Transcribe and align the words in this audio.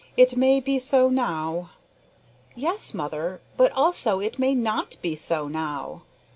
It 0.17 0.35
may 0.35 0.59
be 0.59 0.79
so 0.79 1.09
now." 1.09 1.69
"Yes, 2.55 2.91
mother, 2.95 3.39
but 3.55 3.71
also 3.73 4.19
it 4.19 4.39
may 4.39 4.55
not 4.55 4.95
be 5.03 5.15
so 5.15 5.47
now. 5.47 6.01